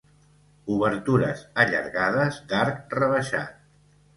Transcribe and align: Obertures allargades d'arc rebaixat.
Obertures 0.75 1.43
allargades 1.65 2.41
d'arc 2.55 2.97
rebaixat. 3.03 3.57